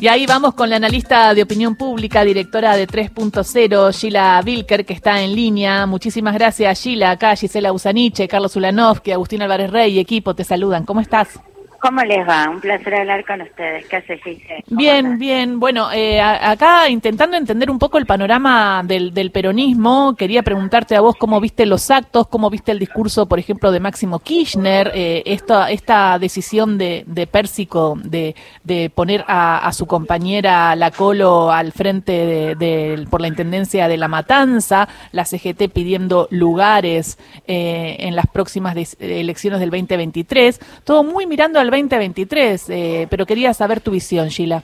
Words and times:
Y 0.00 0.08
ahí 0.08 0.24
vamos 0.24 0.54
con 0.54 0.70
la 0.70 0.76
analista 0.76 1.34
de 1.34 1.42
opinión 1.42 1.76
pública, 1.76 2.24
directora 2.24 2.74
de 2.74 2.88
3.0, 2.88 3.92
Gila 3.92 4.40
Vilker, 4.42 4.86
que 4.86 4.94
está 4.94 5.20
en 5.20 5.34
línea. 5.34 5.84
Muchísimas 5.84 6.32
gracias, 6.32 6.82
Gila. 6.82 7.10
Acá 7.10 7.36
Gisela 7.36 7.70
Usaniche, 7.70 8.26
Carlos 8.26 8.56
Ulanovsky, 8.56 9.12
Agustín 9.12 9.42
Álvarez 9.42 9.70
Rey 9.70 9.98
equipo 9.98 10.34
te 10.34 10.42
saludan. 10.42 10.86
¿Cómo 10.86 11.02
estás? 11.02 11.38
¿Cómo 11.80 12.02
les 12.02 12.28
va? 12.28 12.50
Un 12.50 12.60
placer 12.60 12.94
hablar 12.94 13.24
con 13.24 13.40
ustedes. 13.40 13.86
¿Qué 13.86 13.96
hace, 13.96 14.18
Gise? 14.18 14.64
Bien, 14.68 15.18
bien. 15.18 15.58
Bueno, 15.58 15.90
eh, 15.90 16.20
acá 16.20 16.90
intentando 16.90 17.38
entender 17.38 17.70
un 17.70 17.78
poco 17.78 17.96
el 17.96 18.04
panorama 18.04 18.82
del, 18.84 19.30
peronismo, 19.32 20.14
quería 20.14 20.42
preguntarte 20.42 20.94
a 20.94 21.00
vos 21.00 21.16
cómo 21.16 21.40
viste 21.40 21.64
los 21.64 21.90
actos, 21.90 22.28
cómo 22.28 22.50
viste 22.50 22.72
el 22.72 22.78
discurso, 22.78 23.26
por 23.26 23.38
ejemplo, 23.38 23.72
de 23.72 23.80
Máximo 23.80 24.18
Kirchner, 24.18 24.92
eh, 24.94 25.22
esta, 25.24 25.70
esta 25.70 26.18
decisión 26.18 26.76
de, 26.76 27.04
de 27.06 27.26
Pérsico 27.26 27.98
de, 28.02 28.34
de 28.62 28.90
poner 28.90 29.24
a, 29.26 29.70
su 29.72 29.86
compañera 29.86 30.74
La 30.76 30.90
Colo 30.90 31.50
al 31.50 31.72
frente 31.72 32.56
de, 32.56 33.06
por 33.08 33.22
la 33.22 33.28
Intendencia 33.28 33.88
de 33.88 33.96
La 33.96 34.08
Matanza, 34.08 34.88
la 35.12 35.24
CGT 35.24 35.70
pidiendo 35.72 36.28
lugares 36.30 37.18
eh, 37.46 37.96
en 38.00 38.16
las 38.16 38.26
próximas 38.26 38.76
elecciones 38.98 39.60
del 39.60 39.70
2023, 39.70 40.60
todo 40.84 41.04
muy 41.04 41.26
mirando 41.26 41.58
al 41.60 41.69
2023, 41.70 42.70
eh, 42.70 43.06
pero 43.10 43.26
quería 43.26 43.54
saber 43.54 43.80
tu 43.80 43.90
visión, 43.90 44.28
Sheila. 44.28 44.62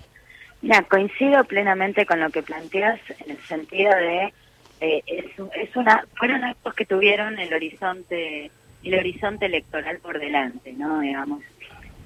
Mira, 0.63 0.83
coincido 0.83 1.45
plenamente 1.45 2.07
con 2.07 2.21
lo 2.21 2.31
que 2.31 2.43
planteas 2.43 2.99
en 3.25 3.33
el 3.33 3.39
sentido 3.45 3.95
de 3.95 4.33
eh, 4.81 5.03
es, 5.07 5.77
una 5.77 6.05
fueron 6.17 6.45
actos 6.45 6.75
que 6.75 6.85
tuvieron 6.85 7.39
el 7.39 7.53
horizonte 7.53 8.51
el 8.85 8.95
horizonte 8.95 9.47
electoral 9.47 9.99
por 9.99 10.19
delante, 10.19 10.73
¿no? 10.73 11.01
Digamos. 11.01 11.43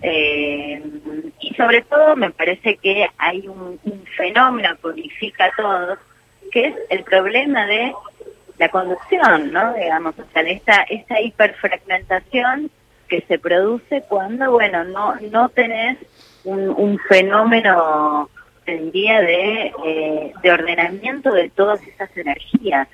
Eh, 0.03 0.83
y 1.41 1.55
sobre 1.55 1.83
todo 1.83 2.17
me 2.17 2.31
parece 2.31 2.77
que 2.77 3.07
hay 3.19 3.47
un, 3.49 3.79
fenómeno 4.17 4.77
que 4.81 4.89
unifica 4.89 5.51
todo, 5.57 5.97
que 6.51 6.69
es 6.69 6.75
el 6.89 7.05
problema 7.05 7.67
de 7.67 7.93
la 8.59 8.69
conducción, 8.69 9.53
¿no? 9.53 9.75
Digamos, 9.75 10.19
o 10.19 10.25
sea, 10.33 10.43
esta, 10.43 10.83
esta 10.83 11.21
hiperfragmentación 11.21 12.71
que 13.11 13.21
se 13.29 13.39
produce 13.39 14.03
cuando, 14.09 14.53
bueno, 14.53 14.85
no, 14.85 15.17
no 15.31 15.49
tenés 15.51 15.99
un, 16.45 16.99
fenómeno, 17.09 18.31
día 18.93 19.21
de, 19.21 19.73
eh, 19.85 20.33
de 20.43 20.53
ordenamiento 20.53 21.33
de 21.33 21.51
todas 21.51 21.83
esas 21.87 22.17
energías. 22.17 22.89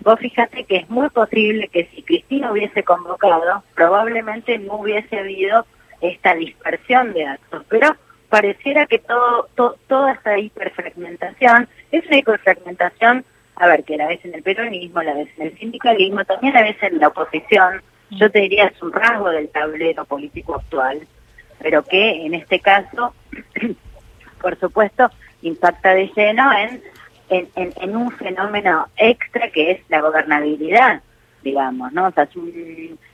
Vos 0.00 0.20
fíjate 0.20 0.64
que 0.64 0.76
es 0.76 0.90
muy 0.90 1.08
posible 1.08 1.68
que 1.68 1.88
si 1.94 2.02
Cristina 2.02 2.52
hubiese 2.52 2.84
convocado, 2.84 3.64
probablemente 3.74 4.58
no 4.58 4.76
hubiese 4.76 5.18
habido 5.18 5.66
esta 6.02 6.34
dispersión 6.34 7.14
de 7.14 7.26
actos, 7.26 7.64
pero 7.68 7.96
pareciera 8.28 8.86
que 8.86 8.98
todo, 8.98 9.48
toda 9.88 10.12
esta 10.12 10.38
hiperfragmentación 10.38 11.68
es 11.90 12.06
una 12.06 12.18
hiperfragmentación, 12.18 13.24
a 13.56 13.66
ver, 13.66 13.84
que 13.84 13.96
la 13.96 14.08
vez 14.08 14.22
en 14.24 14.34
el 14.34 14.42
peronismo, 14.42 15.02
la 15.02 15.14
vez 15.14 15.28
en 15.38 15.46
el 15.46 15.58
sindicalismo, 15.58 16.24
también 16.24 16.56
a 16.56 16.62
veces 16.62 16.92
en 16.92 16.98
la 17.00 17.08
oposición, 17.08 17.82
yo 18.10 18.30
te 18.30 18.40
diría 18.40 18.66
es 18.66 18.82
un 18.82 18.92
rasgo 18.92 19.30
del 19.30 19.48
tablero 19.48 20.04
político 20.04 20.56
actual, 20.56 21.06
pero 21.60 21.82
que 21.82 22.26
en 22.26 22.34
este 22.34 22.60
caso, 22.60 23.14
por 24.40 24.58
supuesto, 24.58 25.10
impacta 25.42 25.94
de 25.94 26.10
lleno 26.14 26.50
en, 26.52 26.82
en, 27.28 27.72
en, 27.76 27.96
un 27.96 28.10
fenómeno 28.12 28.86
extra 28.96 29.50
que 29.50 29.72
es 29.72 29.80
la 29.88 30.00
gobernabilidad, 30.00 31.02
digamos, 31.42 31.92
¿no? 31.92 32.06
O 32.06 32.12
sea, 32.12 32.28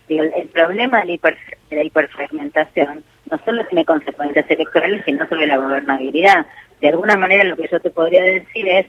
el 0.09 0.49
problema 0.53 1.01
de 1.01 1.07
la, 1.07 1.13
hiper, 1.13 1.37
de 1.71 1.77
la 1.77 1.85
hiperfragmentación 1.85 3.05
no 3.31 3.39
solo 3.45 3.65
tiene 3.67 3.85
consecuencias 3.85 4.49
electorales, 4.51 5.03
sino 5.05 5.27
sobre 5.29 5.47
la 5.47 5.57
gobernabilidad. 5.57 6.47
De 6.81 6.89
alguna 6.89 7.17
manera 7.17 7.45
lo 7.45 7.57
que 7.57 7.69
yo 7.71 7.81
te 7.81 7.91
podría 7.91 8.23
decir 8.23 8.69
es, 8.69 8.87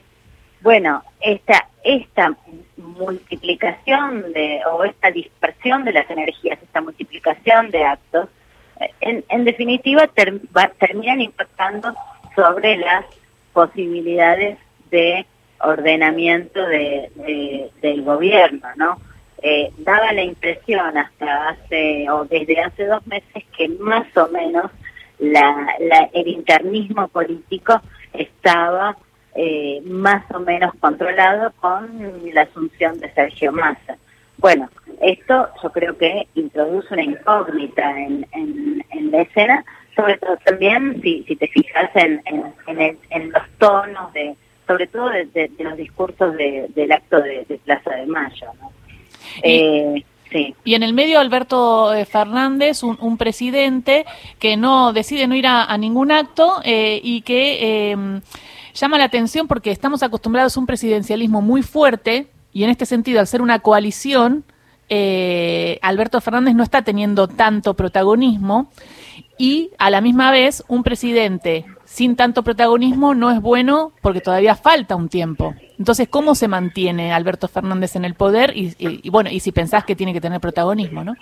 bueno, 0.66 1.04
esta, 1.20 2.36
multiplicación 2.76 4.32
de, 4.32 4.60
o 4.68 4.82
esta 4.82 5.12
dispersión 5.12 5.84
de 5.84 5.92
las 5.92 6.10
energías, 6.10 6.60
esta 6.60 6.80
multiplicación 6.80 7.70
de 7.70 7.84
actos, 7.84 8.28
en, 9.00 9.24
en 9.28 9.44
definitiva 9.44 10.08
terminan 10.08 11.20
impactando 11.20 11.94
sobre 12.34 12.78
las 12.78 13.04
posibilidades 13.52 14.58
de 14.90 15.24
ordenamiento 15.60 16.66
de, 16.66 17.70
del 17.80 18.02
gobierno, 18.02 18.66
¿no? 18.74 18.98
Eh, 19.42 19.70
daba 19.78 20.12
la 20.14 20.24
impresión 20.24 20.98
hasta 20.98 21.50
hace, 21.50 22.10
o 22.10 22.24
desde 22.24 22.60
hace 22.60 22.86
dos 22.86 23.06
meses, 23.06 23.44
que 23.56 23.68
más 23.68 24.04
o 24.16 24.26
menos 24.32 24.72
la, 25.20 25.76
la, 25.78 26.10
el 26.12 26.26
internismo 26.26 27.06
político 27.06 27.80
estaba 28.12 28.96
eh, 29.38 29.82
más 29.84 30.24
o 30.34 30.40
menos 30.40 30.72
controlado 30.80 31.52
con 31.60 31.90
la 32.32 32.42
asunción 32.42 32.98
de 33.00 33.12
Sergio 33.12 33.52
Massa. 33.52 33.98
Bueno, 34.38 34.70
esto 35.02 35.48
yo 35.62 35.70
creo 35.72 35.98
que 35.98 36.26
introduce 36.34 36.94
una 36.94 37.02
incógnita 37.02 37.90
en, 38.00 38.26
en, 38.32 39.10
la 39.10 39.20
escena, 39.20 39.62
sobre 39.94 40.16
todo 40.16 40.38
también 40.38 41.02
si, 41.02 41.22
si 41.24 41.36
te 41.36 41.48
fijas 41.48 41.90
en, 41.94 42.22
en, 42.66 43.30
los 43.30 43.42
tonos 43.58 44.10
de, 44.14 44.34
sobre 44.66 44.86
todo 44.86 45.10
de, 45.10 45.50
los 45.58 45.76
discursos 45.76 46.34
del 46.36 46.92
acto 46.92 47.20
de, 47.20 47.60
Plaza 47.64 47.90
de 47.90 48.06
Mayo. 48.06 48.46
¿no? 48.58 48.72
Eh, 49.42 50.02
sí. 50.30 50.54
Y 50.64 50.74
en 50.74 50.82
el 50.82 50.94
medio 50.94 51.20
Alberto 51.20 51.92
eh, 51.92 52.06
Fernández, 52.06 52.82
un, 52.82 53.18
presidente 53.18 54.06
que 54.38 54.56
no 54.56 54.94
decide 54.94 55.26
no 55.26 55.34
ir 55.34 55.46
a, 55.46 55.76
ningún 55.76 56.10
acto 56.10 56.62
y 56.64 57.20
que 57.20 58.22
llama 58.76 58.98
la 58.98 59.04
atención 59.04 59.46
porque 59.46 59.70
estamos 59.70 60.02
acostumbrados 60.02 60.56
a 60.56 60.60
un 60.60 60.66
presidencialismo 60.66 61.42
muy 61.42 61.62
fuerte 61.62 62.28
y 62.52 62.64
en 62.64 62.70
este 62.70 62.86
sentido, 62.86 63.20
al 63.20 63.26
ser 63.26 63.42
una 63.42 63.58
coalición, 63.58 64.44
eh, 64.88 65.78
Alberto 65.82 66.20
Fernández 66.20 66.54
no 66.54 66.62
está 66.62 66.82
teniendo 66.82 67.28
tanto 67.28 67.74
protagonismo 67.74 68.70
y 69.36 69.70
a 69.78 69.90
la 69.90 70.00
misma 70.00 70.30
vez 70.30 70.64
un 70.68 70.82
presidente 70.82 71.66
sin 71.84 72.16
tanto 72.16 72.42
protagonismo 72.42 73.14
no 73.14 73.30
es 73.30 73.40
bueno 73.40 73.92
porque 74.00 74.20
todavía 74.20 74.54
falta 74.54 74.96
un 74.96 75.08
tiempo. 75.08 75.54
Entonces, 75.78 76.08
¿cómo 76.08 76.34
se 76.34 76.48
mantiene 76.48 77.12
Alberto 77.12 77.48
Fernández 77.48 77.96
en 77.96 78.04
el 78.04 78.14
poder? 78.14 78.56
Y, 78.56 78.74
y 78.78 79.10
bueno, 79.10 79.30
y 79.30 79.40
si 79.40 79.52
pensás 79.52 79.84
que 79.84 79.96
tiene 79.96 80.12
que 80.12 80.20
tener 80.20 80.40
protagonismo, 80.40 81.04
¿no? 81.04 81.14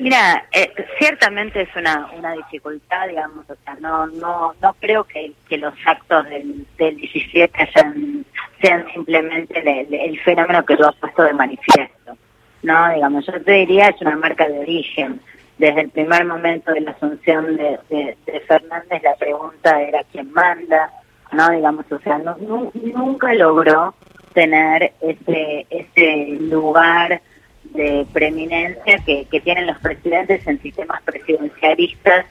Mira, 0.00 0.46
eh, 0.50 0.72
ciertamente 0.98 1.60
es 1.60 1.68
una, 1.76 2.10
una 2.16 2.32
dificultad, 2.32 3.06
digamos, 3.06 3.44
o 3.50 3.54
sea, 3.62 3.74
no 3.80 4.06
no 4.06 4.54
no 4.62 4.74
creo 4.80 5.04
que, 5.04 5.34
los 5.58 5.74
actos 5.84 6.24
del, 6.24 6.66
del 6.78 6.96
17 6.96 7.68
sean 7.70 8.86
simplemente 8.94 9.60
el, 10.06 10.18
fenómeno 10.20 10.64
que 10.64 10.78
tú 10.78 10.84
has 10.86 10.96
puesto 10.96 11.22
de 11.24 11.34
manifiesto, 11.34 12.16
¿no? 12.62 12.94
Digamos, 12.94 13.26
yo 13.26 13.42
te 13.42 13.52
diría 13.52 13.88
es 13.88 14.00
una 14.00 14.16
marca 14.16 14.48
de 14.48 14.60
origen. 14.60 15.20
Desde 15.58 15.82
el 15.82 15.90
primer 15.90 16.24
momento 16.24 16.72
de 16.72 16.80
la 16.80 16.92
asunción 16.92 17.58
de, 17.58 17.78
de, 17.90 18.40
Fernández 18.48 19.02
la 19.02 19.16
pregunta 19.16 19.82
era 19.82 20.02
quién 20.10 20.32
manda, 20.32 20.90
¿no? 21.30 21.50
Digamos, 21.50 21.84
o 21.92 21.98
sea, 21.98 22.16
no, 22.16 22.38
nunca 22.72 23.34
logró 23.34 23.94
tener 24.32 24.94
ese, 25.02 25.66
ese 25.68 26.38
lugar 26.40 27.20
de 27.70 28.06
preeminencia 28.12 28.98
que, 29.04 29.26
que 29.30 29.40
tienen 29.40 29.66
los 29.66 29.78
presidentes 29.78 30.46
en 30.46 30.60
sistemas 30.60 31.02
presidencialistas 31.02 32.26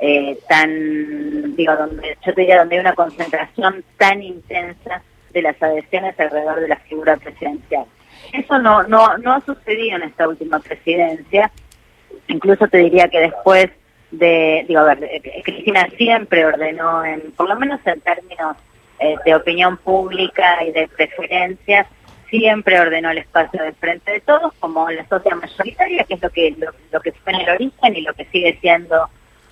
eh, 0.00 0.38
tan, 0.48 1.56
digo, 1.56 1.76
donde 1.76 2.16
yo 2.24 2.34
te 2.34 2.40
diría 2.40 2.58
donde 2.58 2.76
hay 2.76 2.80
una 2.80 2.94
concentración 2.94 3.84
tan 3.98 4.22
intensa 4.22 5.02
de 5.32 5.42
las 5.42 5.62
adhesiones 5.62 6.18
alrededor 6.18 6.60
de 6.60 6.68
la 6.68 6.76
figura 6.76 7.16
presidencial. 7.16 7.84
Eso 8.32 8.58
no, 8.58 8.82
no, 8.84 9.18
no 9.18 9.34
ha 9.34 9.40
sucedido 9.42 9.96
en 9.96 10.04
esta 10.04 10.26
última 10.26 10.58
presidencia. 10.58 11.50
Incluso 12.28 12.66
te 12.68 12.78
diría 12.78 13.08
que 13.08 13.20
después 13.20 13.68
de, 14.10 14.64
digo, 14.66 14.80
a 14.80 14.94
ver, 14.94 15.04
eh, 15.04 15.42
Cristina 15.44 15.86
siempre 15.96 16.44
ordenó, 16.46 17.04
en, 17.04 17.32
por 17.32 17.48
lo 17.48 17.56
menos 17.56 17.80
en 17.86 18.00
términos 18.00 18.56
eh, 18.98 19.16
de 19.24 19.34
opinión 19.34 19.76
pública 19.76 20.64
y 20.64 20.72
de 20.72 20.88
preferencias, 20.88 21.86
siempre 22.30 22.80
ordenó 22.80 23.10
el 23.10 23.18
espacio 23.18 23.62
de 23.62 23.72
frente 23.72 24.12
de 24.12 24.20
todos 24.20 24.52
como 24.60 24.88
la 24.90 25.06
sociedad 25.08 25.36
mayoritaria, 25.36 26.04
que 26.04 26.14
es 26.14 26.22
lo 26.22 26.30
que 26.30 26.56
lo, 26.92 27.00
que 27.00 27.12
fue 27.12 27.32
en 27.32 27.40
el 27.40 27.50
origen 27.50 27.96
y 27.96 28.02
lo 28.02 28.14
que 28.14 28.24
sigue 28.26 28.58
siendo 28.60 29.08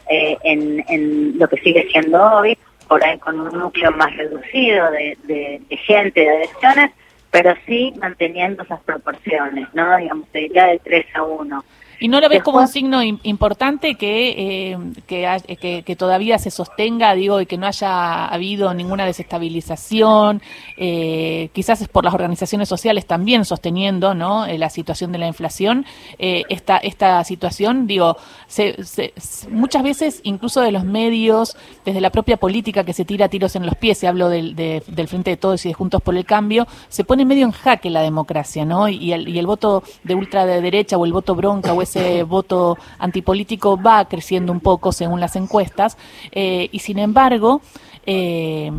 eh, 0.08 0.38
en, 0.42 1.38
lo 1.38 1.48
que 1.48 1.58
sigue 1.58 1.86
siendo 1.90 2.22
hoy, 2.22 2.56
por 2.88 3.04
ahí 3.04 3.18
con 3.18 3.38
un 3.38 3.58
núcleo 3.58 3.90
más 3.92 4.16
reducido 4.16 4.90
de, 4.90 5.60
gente, 5.86 6.20
de 6.20 6.30
adhesiones, 6.30 6.92
pero 7.30 7.54
sí 7.66 7.92
manteniendo 8.00 8.62
esas 8.62 8.80
proporciones, 8.80 9.68
¿no? 9.74 9.96
Digamos, 9.98 10.28
ya 10.54 10.68
de 10.68 10.78
3 10.78 11.06
a 11.14 11.22
1. 11.22 11.64
¿Y 12.00 12.08
no 12.08 12.20
lo 12.20 12.28
ves 12.28 12.42
como 12.42 12.58
un 12.58 12.68
signo 12.68 13.02
importante 13.02 13.96
que, 13.96 14.72
eh, 14.72 14.78
que, 15.06 15.82
que, 15.84 15.96
todavía 15.96 16.38
se 16.38 16.50
sostenga, 16.50 17.14
digo, 17.14 17.40
y 17.40 17.46
que 17.46 17.58
no 17.58 17.66
haya 17.66 18.26
habido 18.26 18.72
ninguna 18.72 19.04
desestabilización? 19.04 20.40
Eh, 20.76 21.50
quizás 21.52 21.80
es 21.80 21.88
por 21.88 22.04
las 22.04 22.14
organizaciones 22.14 22.68
sociales 22.68 23.06
también 23.06 23.44
sosteniendo 23.44 24.14
¿no? 24.14 24.46
Eh, 24.46 24.58
la 24.58 24.70
situación 24.70 25.10
de 25.10 25.18
la 25.18 25.26
inflación. 25.26 25.86
Eh, 26.18 26.44
esta, 26.48 26.76
esta 26.76 27.22
situación, 27.24 27.88
digo, 27.88 28.16
se, 28.46 28.76
muchas 29.50 29.82
veces 29.82 30.20
incluso 30.22 30.60
de 30.60 30.70
los 30.70 30.84
medios, 30.84 31.56
desde 31.84 32.00
la 32.00 32.10
propia 32.10 32.36
política 32.36 32.84
que 32.84 32.92
se 32.92 33.04
tira 33.04 33.28
tiros 33.28 33.56
en 33.56 33.66
los 33.66 33.74
pies, 33.74 33.98
se 33.98 34.06
hablo 34.06 34.28
del, 34.28 34.54
del 34.54 35.08
Frente 35.08 35.30
de 35.30 35.36
Todos 35.36 35.64
y 35.66 35.68
de 35.68 35.74
Juntos 35.74 36.00
por 36.00 36.16
el 36.16 36.24
Cambio, 36.24 36.68
se 36.88 37.02
pone 37.02 37.24
medio 37.24 37.44
en 37.44 37.52
jaque 37.52 37.90
la 37.90 38.02
democracia, 38.02 38.64
¿no? 38.64 38.88
Y 38.88 39.12
el, 39.12 39.28
y 39.28 39.38
el 39.38 39.46
voto 39.46 39.82
de 40.04 40.14
ultraderecha 40.14 40.96
o 40.96 41.04
el 41.04 41.12
voto 41.12 41.34
bronca 41.34 41.72
o 41.72 41.82
ese 41.88 42.22
voto 42.22 42.76
antipolítico 42.98 43.80
va 43.80 44.04
creciendo 44.06 44.52
un 44.52 44.60
poco 44.60 44.92
según 44.92 45.20
las 45.20 45.36
encuestas, 45.36 45.96
eh, 46.32 46.68
y 46.70 46.78
sin 46.80 46.98
embargo, 46.98 47.60
eh, 48.04 48.70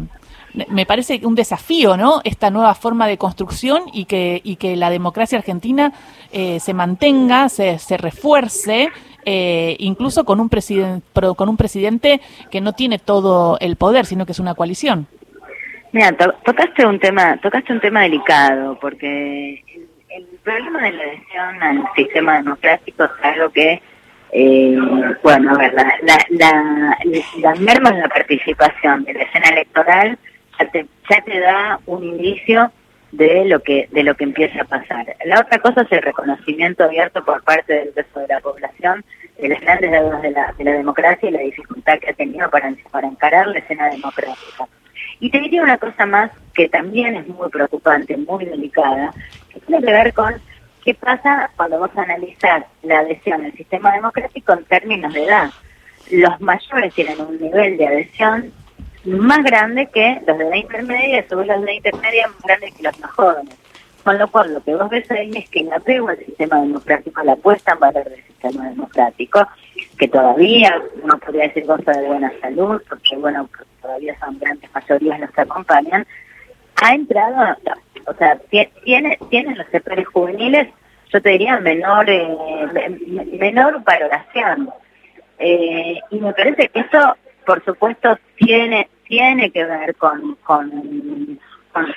me 0.70 0.86
parece 0.86 1.22
un 1.24 1.36
desafío, 1.36 1.96
¿no? 1.96 2.22
Esta 2.24 2.50
nueva 2.50 2.74
forma 2.74 3.08
de 3.08 3.18
construcción 3.18 3.84
y 3.94 4.06
que, 4.06 4.42
y 4.44 4.56
que 4.56 4.76
la 4.76 4.90
democracia 4.90 5.38
argentina 5.38 5.94
eh, 6.32 6.60
se 6.60 6.74
mantenga, 6.74 7.50
se, 7.50 7.78
se 7.80 7.98
refuerce, 7.98 8.90
incluso 9.78 10.24
con 10.24 10.40
un, 10.40 10.50
con 11.36 11.50
un 11.50 11.58
presidente 11.58 12.20
que 12.50 12.62
no 12.62 12.74
tiene 12.74 12.98
todo 12.98 13.60
el 13.60 13.76
poder, 13.76 14.08
sino 14.08 14.26
que 14.26 14.32
es 14.32 14.40
una 14.40 14.56
coalición. 14.56 15.06
Mira, 15.92 16.16
tocaste 16.18 16.86
un 16.86 17.00
tema, 17.00 17.38
tocaste 17.38 17.74
un 17.74 17.80
tema 17.80 18.02
delicado, 18.02 18.78
porque 18.80 19.64
el 20.10 20.26
problema 20.44 20.84
de 20.84 20.92
la 20.92 21.04
adhesión 21.04 21.64
al 21.64 21.84
sistema 21.96 22.38
democrático 22.38 23.04
es 23.04 23.12
algo 23.22 23.50
que, 23.50 23.82
eh, 24.32 24.78
bueno, 25.24 25.52
a 25.52 25.58
ver, 25.58 25.74
la, 25.74 25.84
la, 26.02 26.18
la, 26.30 26.98
la 27.38 27.54
en 27.54 28.00
la 28.00 28.10
participación 28.10 29.04
de 29.04 29.14
la 29.14 29.24
escena 29.24 29.50
electoral 29.50 30.18
ya 30.60 30.70
te, 30.72 30.86
ya 31.10 31.22
te 31.22 31.40
da 31.40 31.80
un 31.86 32.04
indicio 32.04 32.72
de 33.12 33.46
lo 33.46 33.62
que 33.62 33.88
de 33.92 34.04
lo 34.04 34.14
que 34.16 34.24
empieza 34.24 34.62
a 34.62 34.66
pasar. 34.66 35.16
La 35.26 35.40
otra 35.40 35.58
cosa 35.60 35.82
es 35.82 35.92
el 35.92 36.02
reconocimiento 36.02 36.84
abierto 36.84 37.24
por 37.26 37.44
parte 37.44 37.74
del 37.74 37.94
resto 37.96 38.20
de 38.20 38.28
la 38.28 38.40
población 38.40 39.04
de 39.42 39.50
las 39.50 39.62
grandes 39.62 39.92
deudas 39.92 40.22
de 40.22 40.32
la, 40.32 40.54
de 40.58 40.64
la 40.64 40.72
democracia 40.74 41.30
y 41.30 41.32
la 41.32 41.40
dificultad 41.40 41.98
que 42.00 42.10
ha 42.10 42.14
tenido 42.14 42.50
para, 42.50 42.72
para 42.92 43.08
encarar 43.08 43.48
la 43.48 43.60
escena 43.60 43.90
democrática. 43.90 44.68
Y 45.20 45.30
te 45.30 45.40
diría 45.40 45.64
una 45.64 45.78
cosa 45.78 46.06
más 46.06 46.32
que 46.54 46.70
también 46.70 47.16
es 47.16 47.28
muy 47.28 47.50
preocupante, 47.50 48.16
muy 48.18 48.46
delicada, 48.46 49.14
que 49.54 49.60
tiene 49.62 49.86
que 49.86 49.92
ver 49.92 50.14
con 50.14 50.34
qué 50.84 50.94
pasa 50.94 51.50
cuando 51.56 51.80
vas 51.80 51.96
a 51.98 52.04
analizar 52.04 52.66
la 52.84 53.00
adhesión 53.00 53.46
al 53.46 53.54
sistema 53.54 53.94
democrático 53.94 54.54
en 54.54 54.64
términos 54.66 55.14
de 55.14 55.26
edad. 55.26 55.50
Los 56.12 56.40
mayores 56.42 56.94
tienen 56.94 57.20
un 57.22 57.40
nivel 57.40 57.78
de 57.78 57.88
adhesión 57.88 58.52
más 59.06 59.44
grande 59.44 59.88
que 59.88 60.22
los 60.26 60.38
de 60.38 60.50
la 60.50 60.58
intermedia, 60.58 61.20
y 61.20 61.36
los 61.36 61.48
de 61.48 61.66
la 61.66 61.74
intermedia 61.74 62.28
más 62.28 62.42
grandes 62.44 62.74
que 62.74 62.84
los 62.84 63.00
más 63.00 63.12
jóvenes. 63.12 63.56
Con 64.04 64.18
lo 64.18 64.28
cual, 64.30 64.54
lo 64.54 64.64
que 64.64 64.76
vos 64.76 64.90
ves 64.90 65.10
ahí 65.12 65.32
es 65.36 65.50
que 65.50 65.60
el 65.60 65.74
apego 65.74 66.10
al 66.10 66.18
sistema 66.18 66.62
democrático, 66.62 67.22
la 67.24 67.36
puesta 67.36 67.74
en 67.74 67.80
valor 67.80 68.06
del 68.06 68.24
sistema 68.24 68.70
democrático, 68.70 69.46
que 69.98 70.08
todavía 70.08 70.82
no 71.04 71.18
podría 71.20 71.44
decir 71.44 71.66
cosa 71.66 71.92
de 71.92 72.08
buena 72.08 72.32
salud, 72.42 72.82
porque 72.88 73.18
bueno, 73.18 73.50
todavía 74.00 74.20
son 74.20 74.40
grandes 74.40 74.70
mayorías 74.74 75.20
los 75.20 75.32
que 75.32 75.42
acompañan, 75.42 76.08
ha 76.82 76.94
entrado, 76.94 77.58
o 78.08 78.14
sea, 78.14 78.38
tiene, 78.50 79.18
tiene 79.30 79.56
los 79.56 79.68
sectores 79.68 80.08
juveniles, 80.08 80.70
yo 81.12 81.22
te 81.22 81.30
diría, 81.30 81.60
menor, 81.60 82.10
eh, 82.10 82.28
menor 83.40 83.84
valoración. 83.84 84.70
Eh, 85.40 86.00
y 86.12 86.20
me 86.20 86.34
parece 86.34 86.70
que 86.70 86.80
eso, 86.82 87.16
por 87.46 87.64
supuesto, 87.66 88.18
tiene, 88.36 88.90
tiene 89.08 89.52
que 89.52 89.66
ver 89.66 89.96
con, 89.96 90.36
con 90.44 91.40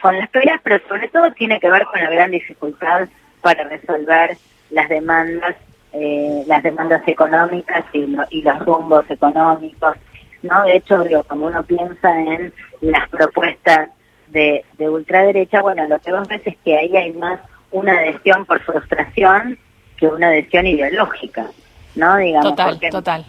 con, 0.00 0.18
las 0.18 0.28
peleas, 0.28 0.60
pero 0.62 0.78
sobre 0.88 1.08
todo 1.08 1.32
tiene 1.32 1.58
que 1.58 1.70
ver 1.70 1.84
con 1.86 2.02
la 2.02 2.10
gran 2.10 2.30
dificultad 2.30 3.08
para 3.40 3.64
resolver 3.64 4.36
las 4.70 4.88
demandas, 4.88 5.56
eh, 5.92 6.44
las 6.46 6.62
demandas 6.62 7.02
económicas 7.06 7.84
y, 7.92 8.16
y 8.30 8.42
los 8.42 8.58
rumbos 8.60 9.04
económicos. 9.10 9.96
No 10.42 10.62
De 10.64 10.76
hecho, 10.76 11.02
digo, 11.04 11.22
como 11.24 11.46
uno 11.46 11.62
piensa 11.62 12.20
en 12.20 12.52
las 12.80 13.08
propuestas 13.08 13.90
de, 14.28 14.64
de 14.78 14.88
ultraderecha, 14.88 15.62
bueno, 15.62 15.86
lo 15.88 15.98
que 15.98 16.12
vos 16.12 16.26
ves 16.28 16.42
es 16.44 16.56
que 16.64 16.76
ahí 16.76 16.96
hay 16.96 17.12
más 17.12 17.40
una 17.70 17.92
adhesión 17.92 18.44
por 18.44 18.60
frustración 18.60 19.58
que 19.96 20.06
una 20.06 20.28
adhesión 20.28 20.66
ideológica, 20.66 21.46
¿no? 21.94 22.16
Digamos, 22.16 22.50
total, 22.50 22.80
total. 22.90 23.24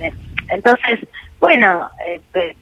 Entonces, 0.50 1.00
bueno, 1.40 1.90
eh, 2.06 2.56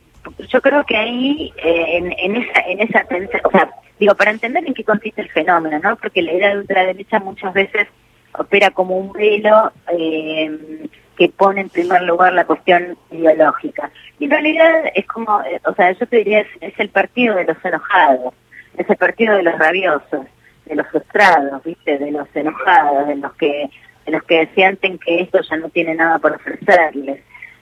yo 0.50 0.62
creo 0.62 0.84
que 0.86 0.98
ahí, 0.98 1.54
eh, 1.64 1.98
en, 1.98 2.12
en, 2.18 2.36
esa, 2.44 2.62
en 2.70 2.82
esa, 2.82 3.06
o 3.44 3.52
sea, 3.52 3.70
digo, 4.00 4.16
para 4.16 4.32
entender 4.32 4.64
en 4.66 4.74
qué 4.74 4.84
consiste 4.84 5.22
el 5.22 5.30
fenómeno, 5.30 5.80
¿no? 5.80 5.96
Porque 5.96 6.22
la 6.22 6.34
idea 6.34 6.50
de 6.50 6.60
ultraderecha 6.60 7.20
muchas 7.20 7.54
veces 7.54 7.88
opera 8.34 8.72
como 8.72 8.98
un 8.98 9.12
velo 9.12 9.72
eh, 9.98 10.88
que 11.22 11.30
pone 11.30 11.62
en 11.62 11.70
primer 11.70 12.02
lugar 12.02 12.34
la 12.34 12.46
cuestión 12.46 12.98
ideológica. 13.12 13.92
Y 14.18 14.26
en 14.26 14.32
realidad 14.32 14.86
es 14.96 15.06
como, 15.06 15.40
eh, 15.44 15.62
o 15.68 15.76
sea, 15.76 15.92
yo 15.92 16.08
te 16.08 16.18
diría, 16.18 16.44
es, 16.60 16.74
el 16.80 16.90
partido 16.90 17.36
de 17.36 17.44
los 17.44 17.64
enojados, 17.64 18.34
es 18.76 18.90
el 18.90 18.98
partido 18.98 19.38
de 19.38 19.44
los 19.44 19.56
rabiosos, 19.60 20.26
de 20.66 20.76
los 20.76 20.88
frustrados, 20.88 21.64
¿viste? 21.64 22.00
De 22.00 22.10
los 22.10 22.28
enojados, 22.34 23.08
de 23.08 23.18
los 23.18 23.34
que 23.34 23.70
de 24.04 24.12
los 24.14 24.24
que 24.24 24.50
sienten 24.56 24.98
que 24.98 25.22
esto 25.22 25.40
ya 25.48 25.58
no 25.58 25.70
tiene 25.70 25.94
nada 25.94 26.18
por 26.18 26.32
ofrecerles. 26.32 27.22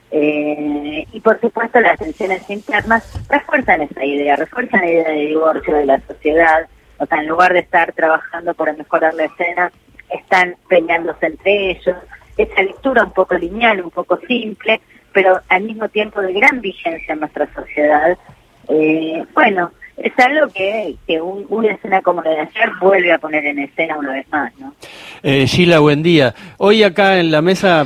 Eh, 0.10 1.06
y 1.12 1.20
por 1.20 1.42
supuesto 1.42 1.82
las 1.82 2.00
tensiones 2.00 2.50
internas 2.50 3.04
refuerzan 3.28 3.82
esa 3.82 4.06
idea, 4.06 4.38
refuerzan 4.38 4.80
la 4.80 4.90
idea 4.90 5.10
de 5.10 5.26
divorcio 5.28 5.76
de 5.76 5.86
la 5.86 6.00
sociedad, 6.08 6.66
o 6.98 7.06
sea, 7.06 7.20
en 7.20 7.28
lugar 7.28 7.52
de 7.52 7.60
estar 7.60 7.92
trabajando 7.92 8.54
para 8.54 8.72
mejorar 8.72 9.14
la 9.16 9.26
escena, 9.26 9.70
están 10.10 10.56
peleándose 10.70 11.26
entre 11.26 11.72
ellos. 11.72 11.98
Esa 12.40 12.64
lectura 12.64 13.04
un 13.04 13.12
poco 13.12 13.38
lineal, 13.38 13.82
un 13.82 13.92
poco 13.92 14.18
simple, 14.28 14.82
pero 15.14 15.40
al 15.50 15.64
mismo 15.64 15.90
tiempo 15.90 16.22
de 16.22 16.34
gran 16.34 16.62
vigencia 16.62 17.14
en 17.14 17.20
nuestra 17.20 17.54
sociedad. 17.54 18.18
Eh, 18.70 19.24
bueno, 19.34 19.72
es 19.98 20.14
algo 20.18 20.48
que, 20.54 20.96
que 21.06 21.22
una 21.22 21.74
escena 21.74 22.02
como 22.02 22.22
la 22.22 22.32
de 22.32 22.40
ayer 22.40 22.70
vuelve 22.80 23.12
a 23.12 23.20
poner 23.20 23.46
en 23.46 23.60
escena 23.60 23.98
una 23.98 24.14
vez 24.14 24.28
más, 24.32 24.52
¿no? 24.58 24.74
Eh, 25.22 25.46
Sheila, 25.46 25.80
buen 25.80 26.02
día. 26.02 26.34
Hoy 26.58 26.84
acá 26.84 27.20
en 27.20 27.32
la 27.32 27.42
mesa 27.42 27.86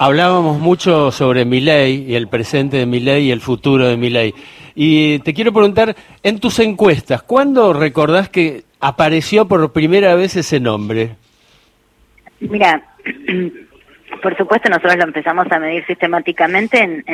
Hablábamos 0.00 0.60
mucho 0.60 1.10
sobre 1.10 1.44
ley 1.44 2.04
y 2.08 2.14
el 2.14 2.28
presente 2.28 2.86
de 2.86 3.00
ley 3.00 3.26
y 3.26 3.30
el 3.32 3.40
futuro 3.40 3.88
de 3.88 3.96
ley. 3.96 4.32
Y 4.76 5.18
te 5.20 5.34
quiero 5.34 5.52
preguntar, 5.52 5.96
en 6.22 6.38
tus 6.38 6.60
encuestas, 6.60 7.22
¿cuándo 7.22 7.72
recordás 7.72 8.28
que 8.28 8.62
apareció 8.78 9.48
por 9.48 9.72
primera 9.72 10.14
vez 10.14 10.36
ese 10.36 10.60
nombre? 10.60 11.16
Mira, 12.38 12.80
por 14.22 14.36
supuesto 14.36 14.68
nosotros 14.68 14.96
lo 14.96 15.04
empezamos 15.04 15.46
a 15.50 15.58
medir 15.58 15.84
sistemáticamente 15.86 16.80
en, 16.82 17.04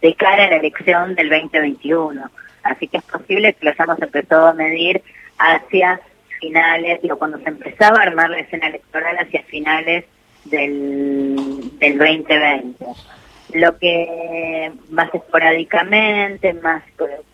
de 0.00 0.14
cara 0.14 0.44
a 0.44 0.50
la 0.50 0.56
elección 0.56 1.14
del 1.14 1.28
2021. 1.30 2.30
Así 2.62 2.88
que 2.88 2.98
es 2.98 3.04
posible 3.04 3.54
que 3.54 3.64
lo 3.64 3.70
hayamos 3.72 4.00
empezado 4.00 4.48
a 4.48 4.52
medir 4.52 5.02
hacia 5.38 6.00
finales, 6.40 7.02
digo, 7.02 7.18
cuando 7.18 7.38
se 7.38 7.48
empezaba 7.48 7.98
a 7.98 8.02
armar 8.02 8.30
la 8.30 8.40
escena 8.40 8.68
electoral 8.68 9.16
hacia 9.18 9.42
finales 9.44 10.04
del, 10.44 11.36
del 11.78 11.98
2020. 11.98 12.84
Lo 13.54 13.76
que 13.78 14.70
más 14.90 15.12
esporádicamente, 15.12 16.54
más 16.54 16.82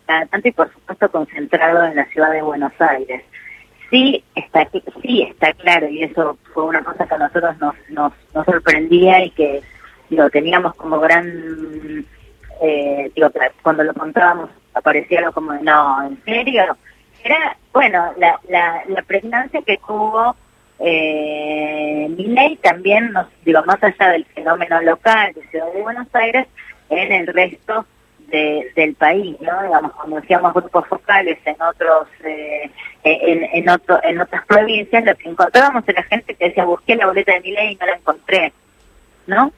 tanto 0.05 0.47
y 0.47 0.51
por 0.51 0.71
supuesto 0.73 1.11
concentrado 1.11 1.85
en 1.85 1.95
la 1.95 2.05
ciudad 2.05 2.31
de 2.31 2.41
Buenos 2.41 2.73
Aires. 2.79 3.23
Sí 3.89 4.23
está, 4.35 4.67
sí 5.01 5.21
está 5.23 5.53
claro, 5.53 5.87
y 5.87 6.03
eso 6.03 6.37
fue 6.53 6.65
una 6.65 6.83
cosa 6.83 7.07
que 7.07 7.15
a 7.15 7.17
nosotros 7.17 7.57
nos, 7.59 7.75
nos, 7.89 8.13
nos 8.33 8.45
sorprendía 8.45 9.23
y 9.23 9.29
que 9.31 9.61
lo 10.09 10.29
teníamos 10.29 10.75
como 10.75 10.99
gran, 10.99 12.05
eh, 12.61 13.11
digo, 13.15 13.29
cuando 13.61 13.83
lo 13.83 13.93
contábamos 13.93 14.49
aparecía 14.73 15.31
como, 15.31 15.53
no, 15.53 16.07
¿en 16.07 16.23
serio? 16.23 16.77
Era, 17.23 17.57
bueno, 17.73 18.13
la, 18.17 18.39
la, 18.49 18.83
la 18.87 19.01
pregnancia 19.01 19.61
que 19.61 19.79
tuvo 19.85 20.35
eh, 20.79 22.07
mi 22.09 22.27
ley 22.27 22.57
también 22.57 23.11
nos, 23.11 23.27
digo, 23.43 23.63
más 23.65 23.81
allá 23.83 24.11
del 24.11 24.25
fenómeno 24.25 24.81
local 24.81 25.33
de 25.33 25.47
Ciudad 25.47 25.71
de 25.73 25.81
Buenos 25.81 26.07
Aires, 26.13 26.47
en 26.89 27.11
el 27.11 27.27
resto 27.27 27.85
de, 28.27 28.71
del 28.75 28.95
país, 28.95 29.35
¿no? 29.41 29.63
Digamos, 29.63 29.93
cuando 29.93 30.17
decíamos 30.17 30.53
grupos 30.53 30.87
focales 30.87 31.37
en 31.45 31.61
otros, 31.61 32.07
eh, 32.23 32.69
en, 33.03 33.43
en, 33.53 33.69
otro, 33.69 33.99
en 34.03 34.19
otras 34.19 34.45
provincias, 34.45 35.05
lo 35.05 35.15
que 35.15 35.29
encontrábamos 35.29 35.83
era 35.87 36.03
gente 36.03 36.35
que 36.35 36.49
decía, 36.49 36.65
busqué 36.65 36.95
la 36.95 37.07
boleta 37.07 37.33
de 37.33 37.41
mi 37.41 37.51
ley 37.51 37.73
y 37.73 37.75
no 37.75 37.85
la 37.85 37.95
encontré, 37.95 38.53
¿no? 39.27 39.51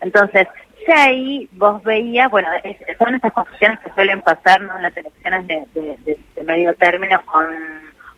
Entonces, 0.00 0.46
ya 0.86 1.04
ahí 1.04 1.48
vos 1.52 1.82
veías, 1.82 2.30
bueno, 2.30 2.48
son 2.98 3.14
estas 3.14 3.32
confusiones 3.32 3.78
que 3.80 3.90
suelen 3.92 4.20
pasar 4.20 4.60
¿no? 4.60 4.76
en 4.76 4.82
las 4.82 4.96
elecciones 4.96 5.46
de, 5.46 5.64
de, 5.74 6.18
de 6.34 6.42
medio 6.42 6.74
término 6.74 7.22
con 7.24 7.46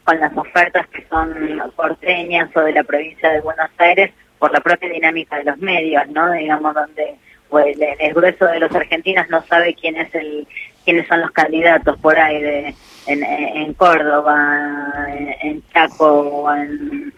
con 0.05 0.21
las 0.21 0.37
ofertas 0.37 0.87
que 0.89 1.05
son 1.09 1.35
porteñas 1.75 2.51
o 2.55 2.61
de 2.61 2.73
la 2.73 2.85
provincia 2.85 3.31
de 3.31 3.41
Buenos 3.41 3.71
Aires 3.79 4.13
por 4.39 4.53
la 4.53 4.61
propia 4.61 4.89
dinámica 4.91 5.37
de 5.39 5.45
los 5.45 5.59
medios, 5.59 6.07
¿no? 6.09 6.31
Digamos, 6.33 6.75
donde 6.75 7.17
pues, 7.55 7.77
el, 8.01 8.15
grueso 8.15 8.47
de 8.47 8.59
los 8.59 8.75
argentinos 8.75 9.29
no 9.31 9.41
sabe 9.45 9.77
quién 9.77 9.97
es 9.97 10.13
el 10.13 10.45
quiénes 10.85 11.07
son 11.07 11.21
los 11.21 11.31
candidatos 11.31 11.97
por 12.01 12.19
ahí 12.19 12.43
de, 12.43 12.75
en, 13.07 13.75
Córdoba, 13.75 15.07
en, 15.41 15.63
Chaco 15.69 16.21
o 16.21 16.53
en, 16.53 17.13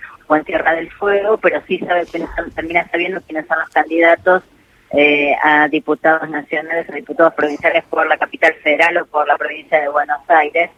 Tierra 0.44 0.74
del 0.74 0.90
Fuego, 0.90 1.38
pero 1.38 1.62
sí 1.66 1.78
sabe 1.78 2.04
termina 2.54 2.86
sabiendo 2.90 3.22
quiénes 3.22 3.46
son 3.46 3.58
los 3.60 3.70
candidatos 3.70 4.42
eh, 4.90 5.34
a 5.42 5.68
diputados 5.68 6.28
nacionales, 6.28 6.86
a 6.90 6.96
diputados 6.96 7.32
provinciales 7.32 7.84
por 7.84 8.06
la 8.06 8.18
capital 8.18 8.52
federal 8.62 8.98
o 8.98 9.06
por 9.06 9.26
la 9.26 9.38
provincia 9.38 9.80
de 9.80 9.88
Buenos 9.88 10.20
Aires. 10.28 10.68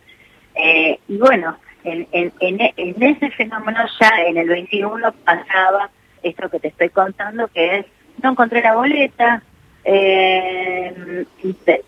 Eh, 0.54 1.00
y 1.08 1.18
bueno, 1.18 1.58
en, 1.82 2.06
en, 2.12 2.32
en, 2.38 3.02
ese 3.02 3.28
fenómeno 3.32 3.80
ya 4.00 4.22
en 4.24 4.36
el 4.36 4.48
21 4.48 5.12
pasaba 5.24 5.90
esto 6.22 6.48
que 6.48 6.60
te 6.60 6.68
estoy 6.68 6.90
contando, 6.90 7.48
que 7.48 7.78
es, 7.78 7.86
no 8.22 8.30
encontré 8.30 8.62
la 8.62 8.76
boleta, 8.76 9.42
eh, 9.90 11.24
e, 11.64 11.82